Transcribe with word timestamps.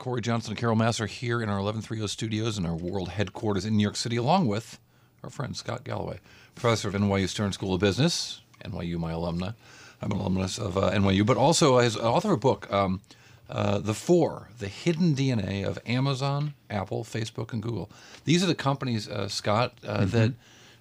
Cory 0.00 0.22
Johnson 0.22 0.52
and 0.52 0.58
Carol 0.58 0.76
Massar 0.76 1.06
here 1.06 1.42
in 1.42 1.50
our 1.50 1.56
1130 1.56 2.08
studios 2.08 2.56
in 2.56 2.64
our 2.64 2.74
world 2.74 3.10
headquarters 3.10 3.66
in 3.66 3.76
New 3.76 3.82
York 3.82 3.96
City, 3.96 4.16
along 4.16 4.46
with 4.46 4.80
our 5.22 5.28
friend 5.28 5.54
Scott 5.54 5.84
Galloway, 5.84 6.20
professor 6.54 6.88
of 6.88 6.94
NYU 6.94 7.28
Stern 7.28 7.52
School 7.52 7.74
of 7.74 7.82
Business, 7.82 8.40
NYU, 8.64 8.96
my 8.96 9.12
alumna. 9.12 9.54
I'm 10.00 10.10
an 10.10 10.16
alumnus 10.16 10.58
of 10.58 10.78
uh, 10.78 10.90
NYU, 10.92 11.26
but 11.26 11.36
also 11.36 11.76
as 11.76 11.98
author 11.98 12.28
of 12.28 12.34
a 12.34 12.38
book, 12.38 12.72
um, 12.72 13.02
uh, 13.50 13.78
The 13.78 13.92
Four, 13.92 14.48
The 14.58 14.68
Hidden 14.68 15.16
DNA 15.16 15.66
of 15.66 15.78
Amazon, 15.84 16.54
Apple, 16.70 17.04
Facebook, 17.04 17.52
and 17.52 17.62
Google. 17.62 17.90
These 18.24 18.42
are 18.42 18.46
the 18.46 18.54
companies, 18.54 19.06
uh, 19.06 19.28
Scott, 19.28 19.74
uh, 19.86 19.98
mm-hmm. 19.98 20.10
that 20.16 20.32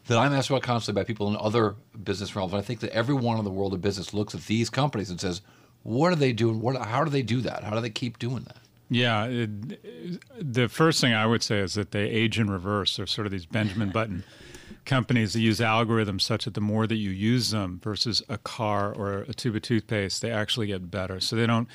that 0.07 0.17
I'm 0.17 0.31
asked 0.31 0.49
about 0.49 0.63
constantly 0.63 1.03
by 1.03 1.05
people 1.05 1.27
in 1.27 1.35
other 1.35 1.75
business 2.01 2.37
realms. 2.37 2.53
And 2.53 2.61
I 2.61 2.63
think 2.63 2.79
that 2.79 2.91
everyone 2.91 3.37
in 3.37 3.43
the 3.43 3.51
world 3.51 3.73
of 3.73 3.81
business 3.81 4.13
looks 4.13 4.33
at 4.33 4.45
these 4.45 4.69
companies 4.69 5.09
and 5.09 5.19
says, 5.19 5.41
what 5.83 6.13
are 6.13 6.15
they 6.15 6.31
doing? 6.31 6.61
What, 6.61 6.81
how 6.81 7.03
do 7.03 7.11
they 7.11 7.21
do 7.21 7.41
that? 7.41 7.65
How 7.65 7.75
do 7.75 7.81
they 7.81 7.89
keep 7.89 8.17
doing 8.17 8.43
that? 8.43 8.57
Yeah, 8.89 9.25
it, 9.25 10.53
the 10.53 10.67
first 10.67 10.99
thing 10.99 11.13
I 11.13 11.27
would 11.27 11.43
say 11.43 11.59
is 11.59 11.75
that 11.75 11.91
they 11.91 12.09
age 12.09 12.39
in 12.39 12.49
reverse. 12.49 12.97
They're 12.97 13.05
sort 13.05 13.27
of 13.27 13.31
these 13.31 13.45
Benjamin 13.45 13.91
Button 13.91 14.23
companies 14.85 15.33
that 15.33 15.41
use 15.41 15.59
algorithms 15.59 16.21
such 16.21 16.45
that 16.45 16.55
the 16.55 16.61
more 16.61 16.87
that 16.87 16.95
you 16.95 17.11
use 17.11 17.51
them 17.51 17.79
versus 17.83 18.23
a 18.27 18.39
car 18.39 18.91
or 18.91 19.19
a 19.27 19.33
tube 19.33 19.55
of 19.55 19.61
toothpaste, 19.61 20.21
they 20.23 20.31
actually 20.31 20.67
get 20.67 20.89
better. 20.89 21.19
So 21.19 21.35
they 21.35 21.45
don't 21.45 21.67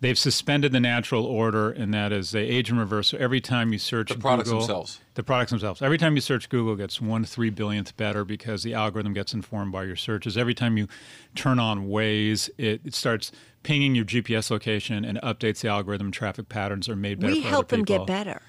they've 0.00 0.18
suspended 0.18 0.72
the 0.72 0.80
natural 0.80 1.24
order, 1.24 1.70
and 1.70 1.92
that 1.94 2.12
is 2.12 2.30
they 2.30 2.44
age 2.44 2.70
in 2.70 2.78
reverse. 2.78 3.08
So 3.08 3.18
every 3.18 3.40
time 3.40 3.72
you 3.72 3.78
search 3.78 4.08
the 4.08 4.16
products 4.16 4.48
Google, 4.48 4.60
themselves, 4.60 5.00
the 5.14 5.22
products 5.22 5.50
themselves. 5.50 5.82
Every 5.82 5.98
time 5.98 6.14
you 6.14 6.20
search 6.20 6.48
Google, 6.48 6.76
gets 6.76 7.00
one 7.00 7.24
three 7.24 7.50
billionth 7.50 7.96
better 7.96 8.24
because 8.24 8.62
the 8.62 8.74
algorithm 8.74 9.12
gets 9.12 9.32
informed 9.32 9.72
by 9.72 9.84
your 9.84 9.96
searches. 9.96 10.36
Every 10.36 10.54
time 10.54 10.76
you 10.76 10.88
turn 11.34 11.58
on 11.58 11.88
Waze, 11.88 12.50
it, 12.58 12.80
it 12.84 12.94
starts 12.94 13.30
pinging 13.62 13.94
your 13.94 14.04
GPS 14.04 14.50
location 14.50 15.04
and 15.04 15.18
updates 15.22 15.60
the 15.60 15.68
algorithm. 15.68 16.10
Traffic 16.10 16.48
patterns 16.48 16.88
are 16.88 16.96
made 16.96 17.20
better. 17.20 17.32
We 17.32 17.40
help 17.40 17.68
them 17.68 17.84
get 17.84 18.06
better 18.06 18.42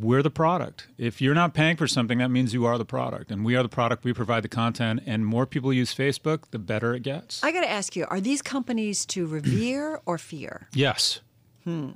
we're 0.00 0.22
the 0.22 0.30
product. 0.30 0.88
If 0.96 1.20
you're 1.20 1.34
not 1.34 1.54
paying 1.54 1.76
for 1.76 1.86
something, 1.86 2.18
that 2.18 2.30
means 2.30 2.54
you 2.54 2.64
are 2.66 2.78
the 2.78 2.84
product. 2.84 3.30
And 3.30 3.44
we 3.44 3.56
are 3.56 3.62
the 3.62 3.68
product. 3.68 4.04
We 4.04 4.12
provide 4.12 4.42
the 4.44 4.48
content. 4.48 5.00
And 5.06 5.26
more 5.26 5.46
people 5.46 5.72
use 5.72 5.94
Facebook, 5.94 6.44
the 6.50 6.58
better 6.58 6.94
it 6.94 7.02
gets. 7.02 7.42
I 7.42 7.52
got 7.52 7.62
to 7.62 7.70
ask 7.70 7.96
you 7.96 8.06
are 8.10 8.20
these 8.20 8.42
companies 8.42 9.04
to 9.06 9.26
revere 9.26 10.00
or 10.06 10.18
fear? 10.18 10.68
Yes. 10.72 11.20
Hmm. 11.64 11.90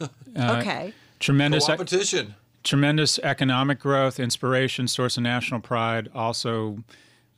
uh, 0.00 0.08
okay. 0.36 0.92
Tremendous 1.18 1.66
competition. 1.66 2.34
tremendous 2.62 3.18
economic 3.20 3.78
growth, 3.78 4.18
inspiration, 4.18 4.88
source 4.88 5.16
of 5.16 5.22
national 5.22 5.60
pride. 5.60 6.08
Also, 6.14 6.78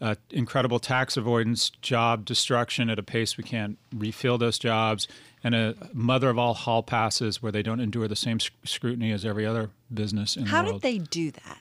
uh, 0.02 0.16
incredible 0.30 0.80
tax 0.80 1.16
avoidance, 1.16 1.70
job 1.80 2.24
destruction 2.24 2.90
at 2.90 2.98
a 2.98 3.02
pace 3.04 3.36
we 3.36 3.44
can't 3.44 3.78
refill 3.94 4.36
those 4.36 4.58
jobs, 4.58 5.06
and 5.44 5.54
a 5.54 5.76
mother 5.92 6.28
of 6.28 6.38
all 6.38 6.54
hall 6.54 6.82
passes 6.82 7.40
where 7.40 7.52
they 7.52 7.62
don't 7.62 7.78
endure 7.78 8.08
the 8.08 8.16
same 8.16 8.40
sc- 8.40 8.52
scrutiny 8.64 9.12
as 9.12 9.24
every 9.24 9.46
other 9.46 9.70
business 9.94 10.36
in 10.36 10.46
How 10.46 10.62
the 10.62 10.72
world. 10.72 10.82
How 10.82 10.88
did 10.90 11.00
they 11.00 11.04
do 11.04 11.30
that? 11.30 11.58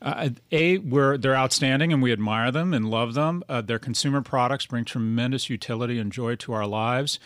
Uh, 0.00 0.30
a, 0.50 0.78
we're, 0.78 1.18
they're 1.18 1.36
outstanding 1.36 1.92
and 1.92 2.02
we 2.02 2.10
admire 2.10 2.50
them 2.50 2.72
and 2.74 2.90
love 2.90 3.14
them. 3.14 3.42
Uh, 3.48 3.60
their 3.60 3.78
consumer 3.78 4.22
products 4.22 4.66
bring 4.66 4.84
tremendous 4.84 5.48
utility 5.48 5.98
and 5.98 6.10
joy 6.10 6.36
to 6.36 6.52
our 6.52 6.66
lives. 6.66 7.18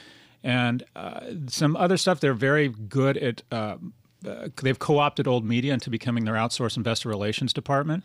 And 0.42 0.84
uh, 0.94 1.20
some 1.46 1.76
other 1.76 1.96
stuff, 1.96 2.20
they're 2.20 2.34
very 2.34 2.68
good 2.68 3.16
at, 3.16 3.42
uh, 3.50 3.76
uh, 4.26 4.48
they've 4.62 4.78
co 4.78 4.98
opted 4.98 5.26
old 5.26 5.44
media 5.44 5.72
into 5.72 5.90
becoming 5.90 6.24
their 6.24 6.34
outsourced 6.34 6.76
investor 6.76 7.08
relations 7.08 7.52
department. 7.52 8.04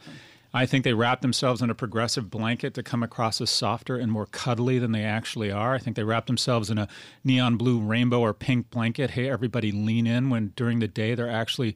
I 0.54 0.66
think 0.68 0.84
they 0.84 0.94
wrap 0.94 1.22
themselves 1.22 1.62
in 1.62 1.70
a 1.70 1.76
progressive 1.76 2.30
blanket 2.30 2.76
to 2.76 2.84
come 2.84 3.02
across 3.02 3.42
as 3.42 3.50
softer 3.50 3.98
and 3.98 4.12
more 4.12 4.28
cuddly 4.28 4.78
than 4.78 4.92
they 4.92 5.04
actually 5.04 5.52
are. 5.52 5.74
I 5.74 5.80
think 5.80 5.96
they 5.96 6.04
wrap 6.04 6.28
themselves 6.28 6.70
in 6.70 6.78
a 6.78 6.88
neon 7.24 7.58
blue, 7.58 7.80
rainbow, 7.80 8.20
or 8.20 8.34
pink 8.34 8.70
blanket. 8.70 9.12
Hey, 9.12 9.30
everybody 9.30 9.72
lean 9.72 10.06
in 10.06 10.30
when 10.30 10.54
during 10.56 10.80
the 10.80 10.88
day 10.88 11.16
they're 11.16 11.30
actually 11.30 11.76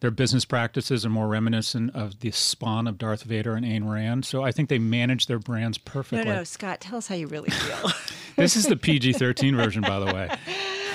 their 0.00 0.10
business 0.10 0.44
practices 0.44 1.06
are 1.06 1.10
more 1.10 1.28
reminiscent 1.28 1.94
of 1.94 2.20
the 2.20 2.30
spawn 2.30 2.86
of 2.86 2.98
Darth 2.98 3.22
Vader 3.22 3.54
and 3.54 3.64
Ayn 3.64 3.90
Rand. 3.90 4.26
So 4.26 4.42
I 4.42 4.52
think 4.52 4.68
they 4.68 4.78
manage 4.78 5.26
their 5.26 5.38
brands 5.38 5.78
perfectly. 5.78 6.26
No, 6.26 6.36
no, 6.36 6.44
Scott, 6.44 6.80
tell 6.80 6.98
us 6.98 7.06
how 7.06 7.14
you 7.14 7.26
really 7.28 7.50
feel. 7.50 7.90
this 8.36 8.56
is 8.56 8.66
the 8.66 8.76
PG 8.76 9.14
13 9.14 9.56
version, 9.56 9.82
by 9.82 9.98
the 9.98 10.06
way. 10.06 10.28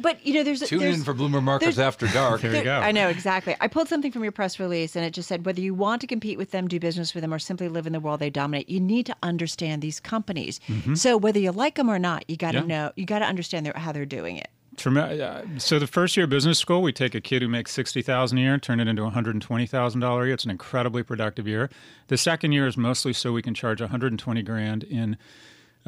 But 0.00 0.08
but 0.08 0.18
but 0.18 0.26
you 0.26 0.34
know, 0.34 0.42
there's 0.42 0.60
tune 0.60 0.80
there's, 0.80 0.98
in 0.98 1.04
for 1.04 1.14
Bloomberg 1.14 1.42
Markets 1.42 1.78
After 1.78 2.06
Dark. 2.08 2.40
there 2.40 2.54
you 2.54 2.64
go. 2.64 2.78
I 2.78 2.92
know 2.92 3.08
exactly. 3.08 3.56
I 3.60 3.68
pulled 3.68 3.88
something 3.88 4.12
from 4.12 4.22
your 4.22 4.32
press 4.32 4.58
release, 4.58 4.96
and 4.96 5.04
it 5.04 5.10
just 5.10 5.28
said 5.28 5.44
whether 5.44 5.60
you 5.60 5.74
want 5.74 6.00
to 6.00 6.06
compete 6.06 6.38
with 6.38 6.50
them, 6.50 6.68
do 6.68 6.80
business 6.80 7.14
with 7.14 7.22
them, 7.22 7.34
or 7.34 7.38
simply 7.38 7.68
live 7.68 7.86
in 7.86 7.92
the 7.92 8.00
world 8.00 8.20
they 8.20 8.30
dominate, 8.30 8.68
you 8.68 8.80
need 8.80 9.06
to 9.06 9.16
understand 9.22 9.82
these 9.82 10.00
companies. 10.00 10.60
Mm-hmm. 10.68 10.94
So 10.94 11.16
whether 11.16 11.38
you 11.38 11.52
like 11.52 11.76
them 11.76 11.90
or 11.90 11.98
not, 11.98 12.24
you 12.28 12.36
got 12.36 12.52
to 12.52 12.58
yeah. 12.58 12.64
know, 12.64 12.92
you 12.96 13.06
got 13.06 13.20
to 13.20 13.26
understand 13.26 13.66
their, 13.66 13.74
how 13.76 13.92
they're 13.92 14.06
doing 14.06 14.36
it. 14.36 14.48
Uh, 14.86 15.42
so 15.58 15.78
the 15.80 15.88
first 15.88 16.16
year 16.16 16.24
of 16.24 16.30
business 16.30 16.58
school, 16.58 16.82
we 16.82 16.92
take 16.92 17.14
a 17.14 17.20
kid 17.20 17.42
who 17.42 17.48
makes 17.48 17.72
sixty 17.72 18.00
thousand 18.00 18.38
a 18.38 18.42
year, 18.42 18.58
turn 18.58 18.78
it 18.78 18.86
into 18.86 19.02
one 19.02 19.12
hundred 19.12 19.34
and 19.34 19.42
twenty 19.42 19.66
thousand 19.66 20.00
dollar 20.00 20.22
a 20.22 20.26
year. 20.26 20.34
It's 20.34 20.44
an 20.44 20.52
incredibly 20.52 21.02
productive 21.02 21.48
year. 21.48 21.68
The 22.06 22.16
second 22.16 22.52
year 22.52 22.66
is 22.66 22.76
mostly 22.76 23.12
so 23.12 23.32
we 23.32 23.42
can 23.42 23.54
charge 23.54 23.80
one 23.80 23.90
hundred 23.90 24.12
and 24.12 24.18
twenty 24.18 24.42
grand 24.42 24.84
in 24.84 25.16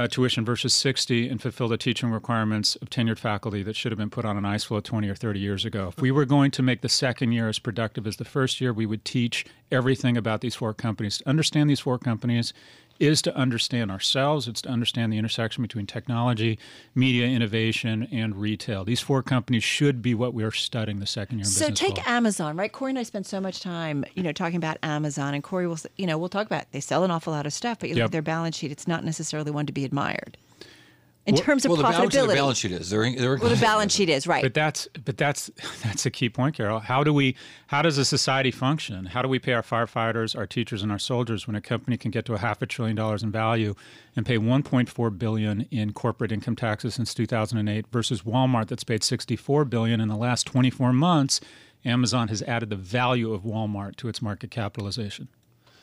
uh, 0.00 0.06
tuition 0.08 0.46
versus 0.46 0.72
60 0.72 1.28
and 1.28 1.42
fulfill 1.42 1.68
the 1.68 1.76
teaching 1.76 2.10
requirements 2.10 2.74
of 2.76 2.88
tenured 2.88 3.18
faculty 3.18 3.62
that 3.62 3.76
should 3.76 3.92
have 3.92 3.98
been 3.98 4.08
put 4.08 4.24
on 4.24 4.38
an 4.38 4.46
ice 4.46 4.64
floe 4.64 4.80
20 4.80 5.06
or 5.10 5.14
30 5.14 5.38
years 5.38 5.66
ago. 5.66 5.88
If 5.88 6.00
we 6.00 6.10
were 6.10 6.24
going 6.24 6.50
to 6.52 6.62
make 6.62 6.80
the 6.80 6.88
second 6.88 7.32
year 7.32 7.50
as 7.50 7.58
productive 7.58 8.06
as 8.06 8.16
the 8.16 8.24
first 8.24 8.62
year, 8.62 8.72
we 8.72 8.86
would 8.86 9.04
teach 9.04 9.44
everything 9.70 10.16
about 10.16 10.40
these 10.40 10.54
four 10.54 10.72
companies. 10.72 11.18
To 11.18 11.28
understand 11.28 11.68
these 11.68 11.80
four 11.80 11.98
companies 11.98 12.54
is 13.00 13.22
to 13.22 13.34
understand 13.34 13.90
ourselves, 13.90 14.46
it's 14.46 14.62
to 14.62 14.68
understand 14.68 15.12
the 15.12 15.18
intersection 15.18 15.62
between 15.62 15.86
technology, 15.86 16.58
media 16.94 17.26
innovation, 17.26 18.06
and 18.12 18.36
retail. 18.36 18.84
These 18.84 19.00
four 19.00 19.22
companies 19.22 19.64
should 19.64 20.02
be 20.02 20.14
what 20.14 20.34
we're 20.34 20.52
studying 20.52 21.00
the 21.00 21.06
second 21.06 21.38
year 21.38 21.44
in 21.44 21.50
so. 21.50 21.70
Take. 21.70 22.06
Amazon, 22.06 22.56
right? 22.56 22.70
Cory 22.70 22.90
and 22.90 22.98
I 22.98 23.02
spend 23.02 23.26
so 23.26 23.40
much 23.40 23.60
time, 23.60 24.04
you 24.14 24.22
know, 24.22 24.32
talking 24.32 24.56
about 24.56 24.76
Amazon, 24.82 25.34
and 25.34 25.42
Cory 25.42 25.66
will, 25.66 25.78
you 25.96 26.06
know, 26.06 26.18
we'll 26.18 26.28
talk 26.28 26.46
about 26.46 26.70
they 26.72 26.80
sell 26.80 27.04
an 27.04 27.10
awful 27.10 27.32
lot 27.32 27.46
of 27.46 27.52
stuff, 27.52 27.78
but 27.78 27.88
you 27.88 27.94
yep. 27.94 28.02
look 28.02 28.08
at 28.08 28.12
their 28.12 28.22
balance 28.22 28.56
sheet, 28.56 28.70
it's 28.70 28.86
not 28.86 29.04
necessarily 29.04 29.50
one 29.50 29.66
to 29.66 29.72
be 29.72 29.84
admired 29.84 30.36
in 31.30 31.36
well, 31.36 31.44
terms 31.44 31.64
of 31.64 31.70
well, 31.70 31.82
profitability. 31.82 32.28
The 32.28 32.34
balance 32.34 32.58
sheet 32.58 32.72
is 32.72 32.90
they're, 32.90 33.14
they're 33.14 33.36
well, 33.36 33.50
the 33.50 33.60
balance 33.60 33.94
sheet 33.94 34.08
is 34.08 34.26
right. 34.26 34.42
But 34.42 34.52
that's 34.52 34.88
but 35.04 35.16
that's 35.16 35.48
that's 35.84 36.04
a 36.04 36.10
key 36.10 36.28
point, 36.28 36.56
Carol. 36.56 36.80
How 36.80 37.04
do 37.04 37.14
we 37.14 37.36
how 37.68 37.82
does 37.82 37.96
a 37.98 38.04
society 38.04 38.50
function? 38.50 39.06
How 39.06 39.22
do 39.22 39.28
we 39.28 39.38
pay 39.38 39.52
our 39.52 39.62
firefighters, 39.62 40.36
our 40.36 40.46
teachers, 40.46 40.82
and 40.82 40.90
our 40.90 40.98
soldiers 40.98 41.46
when 41.46 41.54
a 41.54 41.60
company 41.60 41.96
can 41.96 42.10
get 42.10 42.24
to 42.24 42.34
a 42.34 42.38
half 42.38 42.60
a 42.62 42.66
trillion 42.66 42.96
dollars 42.96 43.22
in 43.22 43.30
value 43.30 43.74
and 44.16 44.26
pay 44.26 44.38
1.4 44.38 45.18
billion 45.18 45.62
in 45.70 45.92
corporate 45.92 46.32
income 46.32 46.56
taxes 46.56 46.96
since 46.96 47.14
2008 47.14 47.86
versus 47.92 48.22
Walmart 48.22 48.66
that's 48.66 48.84
paid 48.84 49.04
64 49.04 49.64
billion 49.66 50.00
in 50.00 50.08
the 50.08 50.16
last 50.16 50.48
24 50.48 50.92
months? 50.92 51.40
Amazon 51.84 52.28
has 52.28 52.42
added 52.42 52.68
the 52.68 52.76
value 52.76 53.32
of 53.32 53.42
Walmart 53.42 53.96
to 53.96 54.08
its 54.08 54.20
market 54.20 54.50
capitalization. 54.50 55.28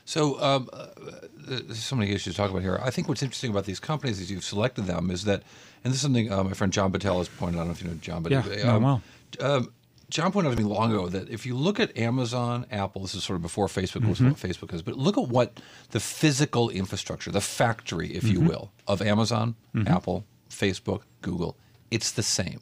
So 0.08 0.42
um, 0.42 0.70
uh, 0.72 0.88
there's 1.36 1.84
so 1.84 1.98
many 1.98 2.12
issues 2.12 2.34
to 2.34 2.38
talk 2.38 2.50
about 2.50 2.62
here. 2.62 2.80
I 2.82 2.92
think 2.92 3.10
what's 3.10 3.22
interesting 3.22 3.52
about 3.52 3.66
these 3.66 3.82
companies 3.82 4.22
as 4.22 4.32
you've 4.32 4.46
selected 4.46 4.86
them 4.86 5.12
is 5.12 5.26
that, 5.26 5.44
and 5.84 5.92
this 5.92 5.96
is 5.96 6.02
something 6.02 6.32
uh, 6.32 6.46
my 6.46 6.54
friend 6.54 6.72
John 6.72 6.94
Battelle 6.94 7.18
has 7.18 7.28
pointed 7.28 7.58
out. 7.58 7.64
I 7.64 7.66
don't 7.66 7.68
know 7.68 7.72
if 7.74 7.82
you 7.84 7.90
know 7.90 7.96
John, 7.96 8.24
but 8.24 8.32
yeah, 8.32 8.74
um, 8.74 8.84
well. 8.84 9.02
Um, 9.42 9.74
John 10.10 10.32
pointed 10.32 10.50
out 10.50 10.58
to 10.58 10.64
me 10.64 10.70
long 10.70 10.94
ago 10.94 11.10
that 11.10 11.30
if 11.30 11.46
you 11.46 11.58
look 11.58 11.82
at 11.82 11.98
Amazon, 11.98 12.66
Apple, 12.72 13.02
this 13.02 13.16
is 13.16 13.26
sort 13.26 13.36
of 13.36 13.42
before 13.42 13.68
Facebook 13.68 14.00
mm-hmm. 14.00 14.10
was 14.10 14.22
what 14.22 14.36
Facebook 14.36 14.74
is, 14.74 14.82
but 14.82 14.96
look 14.96 15.18
at 15.18 15.28
what 15.28 15.60
the 15.92 16.00
physical 16.00 16.70
infrastructure, 16.70 17.30
the 17.30 17.42
factory, 17.42 18.16
if 18.16 18.24
mm-hmm. 18.24 18.32
you 18.32 18.40
will, 18.40 18.72
of 18.88 19.02
Amazon, 19.02 19.56
mm-hmm. 19.76 19.90
Apple, 19.90 20.24
Facebook, 20.50 21.02
Google, 21.22 21.58
it's 21.92 22.14
the 22.14 22.24
same. 22.24 22.62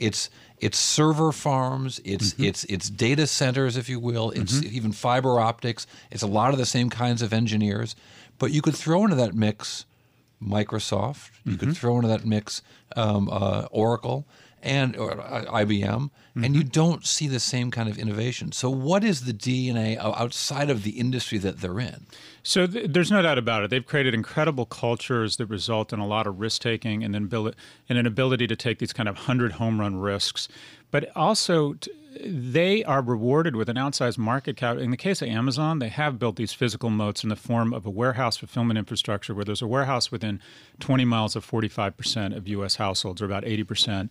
It's 0.00 0.30
it's 0.58 0.76
server 0.76 1.30
farms, 1.30 2.00
it's 2.04 2.34
mm-hmm. 2.34 2.44
it's 2.44 2.64
it's 2.64 2.90
data 2.90 3.26
centers, 3.26 3.76
if 3.76 3.88
you 3.88 4.00
will, 4.00 4.30
it's 4.30 4.58
mm-hmm. 4.58 4.74
even 4.74 4.92
fiber 4.92 5.38
optics. 5.38 5.86
It's 6.10 6.22
a 6.22 6.26
lot 6.26 6.52
of 6.52 6.58
the 6.58 6.66
same 6.66 6.90
kinds 6.90 7.22
of 7.22 7.32
engineers, 7.32 7.94
but 8.38 8.50
you 8.50 8.60
could 8.62 8.74
throw 8.74 9.04
into 9.04 9.16
that 9.16 9.34
mix 9.34 9.84
Microsoft. 10.42 11.30
You 11.44 11.56
could 11.56 11.68
mm-hmm. 11.68 11.74
throw 11.74 11.96
into 11.96 12.08
that 12.08 12.24
mix 12.24 12.62
um, 12.96 13.28
uh, 13.30 13.68
Oracle 13.70 14.26
and 14.62 14.96
or, 14.96 15.20
uh, 15.20 15.44
IBM, 15.46 15.80
mm-hmm. 15.80 16.44
and 16.44 16.54
you 16.54 16.62
don't 16.62 17.06
see 17.06 17.26
the 17.28 17.40
same 17.40 17.70
kind 17.70 17.88
of 17.88 17.98
innovation. 17.98 18.52
So, 18.52 18.70
what 18.70 19.04
is 19.04 19.24
the 19.24 19.32
DNA 19.32 19.96
outside 19.98 20.70
of 20.70 20.82
the 20.82 20.90
industry 20.90 21.38
that 21.38 21.60
they're 21.60 21.80
in? 21.80 22.06
So, 22.42 22.66
th- 22.66 22.90
there's 22.90 23.10
no 23.10 23.22
doubt 23.22 23.38
about 23.38 23.64
it. 23.64 23.70
They've 23.70 23.86
created 23.86 24.14
incredible 24.14 24.66
cultures 24.66 25.36
that 25.36 25.46
result 25.46 25.92
in 25.92 25.98
a 25.98 26.06
lot 26.06 26.26
of 26.26 26.40
risk 26.40 26.62
taking 26.62 27.02
and 27.02 27.14
then 27.14 27.26
bil- 27.26 27.52
and 27.88 27.98
an 27.98 28.06
ability 28.06 28.46
to 28.46 28.56
take 28.56 28.78
these 28.78 28.92
kind 28.92 29.08
of 29.08 29.16
hundred 29.16 29.52
home 29.52 29.80
run 29.80 29.96
risks. 29.96 30.48
But 30.90 31.14
also, 31.16 31.74
t- 31.74 31.90
they 32.24 32.82
are 32.84 33.02
rewarded 33.02 33.54
with 33.54 33.68
an 33.68 33.76
outsized 33.76 34.18
market 34.18 34.56
cap. 34.56 34.78
In 34.78 34.90
the 34.90 34.96
case 34.96 35.22
of 35.22 35.28
Amazon, 35.28 35.78
they 35.78 35.88
have 35.88 36.18
built 36.18 36.36
these 36.36 36.52
physical 36.52 36.90
moats 36.90 37.22
in 37.22 37.28
the 37.28 37.36
form 37.36 37.72
of 37.72 37.86
a 37.86 37.90
warehouse 37.90 38.36
fulfillment 38.36 38.78
infrastructure 38.78 39.34
where 39.34 39.44
there's 39.44 39.62
a 39.62 39.66
warehouse 39.66 40.10
within 40.10 40.40
20 40.80 41.04
miles 41.04 41.36
of 41.36 41.48
45% 41.48 42.36
of 42.36 42.48
U.S. 42.48 42.76
households, 42.76 43.22
or 43.22 43.26
about 43.26 43.44
80% 43.44 44.08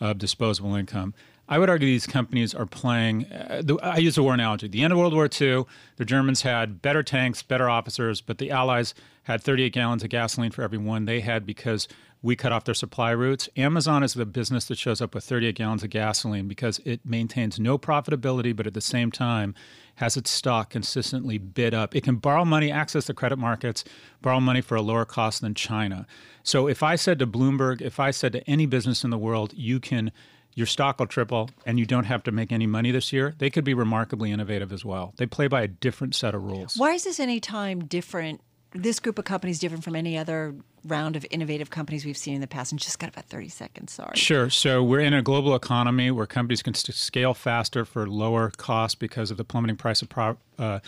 of 0.00 0.18
disposable 0.18 0.74
income. 0.74 1.14
I 1.48 1.58
would 1.58 1.68
argue 1.68 1.88
these 1.88 2.06
companies 2.06 2.54
are 2.54 2.66
playing. 2.66 3.26
Uh, 3.26 3.62
the, 3.64 3.76
I 3.82 3.96
use 3.98 4.16
a 4.16 4.22
war 4.22 4.34
analogy. 4.34 4.68
The 4.68 4.82
end 4.82 4.92
of 4.92 4.98
World 4.98 5.12
War 5.12 5.28
II, 5.28 5.64
the 5.96 6.04
Germans 6.04 6.42
had 6.42 6.80
better 6.80 7.02
tanks, 7.02 7.42
better 7.42 7.68
officers, 7.68 8.20
but 8.20 8.38
the 8.38 8.50
Allies 8.50 8.94
had 9.24 9.42
38 9.42 9.72
gallons 9.72 10.02
of 10.02 10.10
gasoline 10.10 10.50
for 10.50 10.62
every 10.62 10.78
one 10.78 11.04
they 11.04 11.20
had 11.20 11.44
because 11.44 11.88
we 12.22 12.36
cut 12.36 12.52
off 12.52 12.64
their 12.64 12.74
supply 12.74 13.10
routes. 13.10 13.48
Amazon 13.56 14.02
is 14.04 14.14
the 14.14 14.24
business 14.24 14.66
that 14.66 14.78
shows 14.78 15.00
up 15.00 15.14
with 15.14 15.24
38 15.24 15.56
gallons 15.56 15.82
of 15.82 15.90
gasoline 15.90 16.46
because 16.46 16.80
it 16.84 17.00
maintains 17.04 17.58
no 17.58 17.76
profitability, 17.76 18.54
but 18.54 18.66
at 18.66 18.74
the 18.74 18.80
same 18.80 19.10
time 19.10 19.54
has 19.96 20.16
its 20.16 20.30
stock 20.30 20.70
consistently 20.70 21.36
bid 21.36 21.74
up. 21.74 21.94
It 21.94 22.04
can 22.04 22.16
borrow 22.16 22.44
money, 22.44 22.70
access 22.70 23.06
the 23.06 23.14
credit 23.14 23.36
markets, 23.36 23.84
borrow 24.22 24.40
money 24.40 24.60
for 24.60 24.76
a 24.76 24.82
lower 24.82 25.04
cost 25.04 25.40
than 25.42 25.54
China. 25.54 26.06
So 26.42 26.68
if 26.68 26.82
I 26.82 26.96
said 26.96 27.18
to 27.18 27.26
Bloomberg, 27.26 27.82
if 27.82 28.00
I 28.00 28.12
said 28.12 28.32
to 28.32 28.48
any 28.48 28.66
business 28.66 29.04
in 29.04 29.10
the 29.10 29.18
world, 29.18 29.52
you 29.54 29.80
can 29.80 30.12
your 30.54 30.66
stock 30.66 30.98
will 30.98 31.06
triple 31.06 31.50
and 31.66 31.78
you 31.78 31.86
don't 31.86 32.04
have 32.04 32.22
to 32.24 32.32
make 32.32 32.52
any 32.52 32.66
money 32.66 32.90
this 32.90 33.12
year, 33.12 33.34
they 33.38 33.50
could 33.50 33.64
be 33.64 33.74
remarkably 33.74 34.30
innovative 34.30 34.72
as 34.72 34.84
well. 34.84 35.14
They 35.16 35.26
play 35.26 35.48
by 35.48 35.62
a 35.62 35.68
different 35.68 36.14
set 36.14 36.34
of 36.34 36.42
rules. 36.42 36.76
Why 36.76 36.92
is 36.92 37.04
this 37.04 37.20
any 37.20 37.40
time 37.40 37.84
different? 37.84 38.40
This 38.72 39.00
group 39.00 39.18
of 39.18 39.24
companies 39.24 39.58
different 39.58 39.84
from 39.84 39.96
any 39.96 40.16
other 40.16 40.54
round 40.84 41.16
of 41.16 41.26
innovative 41.30 41.70
companies 41.70 42.04
we've 42.04 42.16
seen 42.16 42.34
in 42.34 42.40
the 42.40 42.46
past? 42.46 42.72
And 42.72 42.80
just 42.80 42.98
got 42.98 43.08
about 43.10 43.26
30 43.26 43.48
seconds, 43.48 43.92
sorry. 43.92 44.16
Sure. 44.16 44.50
So 44.50 44.82
we're 44.82 45.00
in 45.00 45.14
a 45.14 45.22
global 45.22 45.54
economy 45.54 46.10
where 46.10 46.26
companies 46.26 46.62
can 46.62 46.74
scale 46.74 47.34
faster 47.34 47.84
for 47.84 48.06
lower 48.06 48.50
cost 48.56 48.98
because 48.98 49.30
of 49.30 49.36
the 49.36 49.44
plummeting 49.44 49.76
price 49.76 50.02
of 50.02 50.08
pro- 50.08 50.36
uh, 50.58 50.80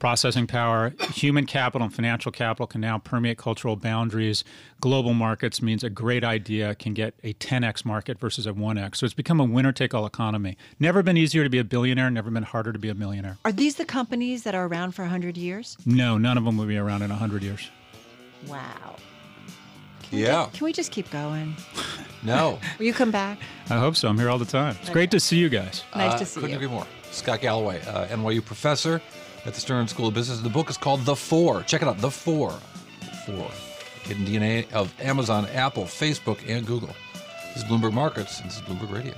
processing 0.00 0.48
power. 0.48 0.92
Human 1.14 1.46
capital 1.46 1.84
and 1.84 1.94
financial 1.94 2.32
capital 2.32 2.66
can 2.66 2.80
now 2.80 2.98
permeate 2.98 3.38
cultural 3.38 3.76
boundaries. 3.76 4.42
Global 4.80 5.14
markets 5.14 5.62
means 5.62 5.84
a 5.84 5.90
great 5.90 6.24
idea 6.24 6.74
can 6.74 6.94
get 6.94 7.14
a 7.22 7.34
10x 7.34 7.84
market 7.84 8.18
versus 8.18 8.46
a 8.46 8.52
1x. 8.52 8.96
So 8.96 9.04
it's 9.04 9.14
become 9.14 9.38
a 9.38 9.44
winner 9.44 9.70
take 9.72 9.94
all 9.94 10.06
economy. 10.06 10.56
Never 10.80 11.02
been 11.04 11.16
easier 11.16 11.44
to 11.44 11.50
be 11.50 11.58
a 11.58 11.64
billionaire, 11.64 12.10
never 12.10 12.30
been 12.30 12.42
harder 12.42 12.72
to 12.72 12.78
be 12.78 12.88
a 12.88 12.94
millionaire. 12.94 13.36
Are 13.44 13.52
these 13.52 13.76
the 13.76 13.84
companies 13.84 14.42
that 14.42 14.54
are 14.54 14.66
around 14.66 14.92
for 14.92 15.02
100 15.02 15.36
years? 15.36 15.76
No, 15.86 16.18
none 16.18 16.36
of 16.36 16.44
them 16.44 16.56
will 16.56 16.66
be 16.66 16.78
around 16.78 17.02
in 17.02 17.10
100 17.10 17.42
years. 17.42 17.70
Wow. 18.48 18.96
Yeah. 20.10 20.48
Can 20.52 20.64
we 20.64 20.72
just 20.72 20.92
keep 20.92 21.10
going? 21.10 21.56
No. 22.22 22.58
Will 22.78 22.84
you 22.84 22.92
come 22.92 23.10
back? 23.10 23.38
I 23.70 23.78
hope 23.78 23.96
so. 23.96 24.06
I'm 24.06 24.18
here 24.18 24.28
all 24.28 24.36
the 24.36 24.44
time. 24.44 24.76
It's 24.82 24.90
great 24.90 25.10
to 25.12 25.18
see 25.18 25.38
you 25.38 25.48
guys. 25.48 25.84
Nice 25.96 26.12
Uh, 26.12 26.18
to 26.18 26.26
see 26.26 26.40
you. 26.40 26.46
couldn't 26.48 26.60
you. 26.60 26.66
agree 26.66 26.76
more. 26.76 26.86
Scott 27.12 27.40
Galloway, 27.40 27.80
uh, 27.86 28.08
NYU 28.08 28.44
professor 28.44 29.00
at 29.46 29.54
the 29.54 29.60
Stern 29.60 29.88
School 29.88 30.08
of 30.08 30.12
Business. 30.12 30.38
The 30.40 30.50
book 30.50 30.68
is 30.68 30.76
called 30.76 31.06
The 31.06 31.16
Four. 31.16 31.62
Check 31.62 31.80
it 31.80 31.88
out. 31.88 31.96
The 31.96 32.10
Four. 32.10 32.52
The 33.00 33.06
Four. 33.32 33.50
Hidden 34.02 34.26
DNA 34.26 34.70
of 34.74 34.92
Amazon, 35.00 35.46
Apple, 35.54 35.84
Facebook, 35.84 36.46
and 36.46 36.66
Google. 36.66 36.94
This 37.54 37.64
is 37.64 37.64
Bloomberg 37.64 37.94
Markets, 37.94 38.38
and 38.40 38.50
this 38.50 38.56
is 38.58 38.62
Bloomberg 38.64 38.92
Radio. 38.92 39.14